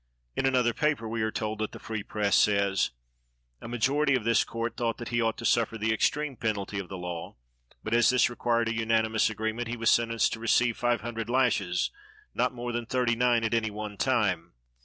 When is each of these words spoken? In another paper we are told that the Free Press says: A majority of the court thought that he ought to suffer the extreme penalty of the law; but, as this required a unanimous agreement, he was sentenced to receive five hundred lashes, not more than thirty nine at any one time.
In 0.35 0.47
another 0.47 0.73
paper 0.73 1.07
we 1.07 1.21
are 1.21 1.29
told 1.29 1.59
that 1.59 1.73
the 1.73 1.77
Free 1.79 2.01
Press 2.01 2.35
says: 2.35 2.89
A 3.61 3.67
majority 3.67 4.15
of 4.15 4.23
the 4.23 4.43
court 4.47 4.75
thought 4.75 4.97
that 4.97 5.09
he 5.09 5.21
ought 5.21 5.37
to 5.37 5.45
suffer 5.45 5.77
the 5.77 5.93
extreme 5.93 6.35
penalty 6.35 6.79
of 6.79 6.89
the 6.89 6.97
law; 6.97 7.35
but, 7.83 7.93
as 7.93 8.09
this 8.09 8.27
required 8.27 8.67
a 8.69 8.73
unanimous 8.73 9.29
agreement, 9.29 9.67
he 9.67 9.77
was 9.77 9.91
sentenced 9.91 10.33
to 10.33 10.39
receive 10.39 10.75
five 10.75 11.01
hundred 11.01 11.29
lashes, 11.29 11.91
not 12.33 12.51
more 12.51 12.71
than 12.71 12.87
thirty 12.87 13.15
nine 13.15 13.43
at 13.43 13.53
any 13.53 13.69
one 13.69 13.95
time. 13.95 14.53